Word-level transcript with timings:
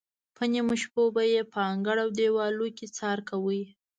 په 0.35 0.43
نیمو 0.51 0.75
شپو 0.81 1.03
به 1.15 1.23
یې 1.33 1.41
په 1.53 1.59
انګړ 1.71 1.97
او 2.03 2.09
دیوالونو 2.17 2.67
کې 2.77 2.85
څار 2.97 3.19
کاوه. 3.27 3.61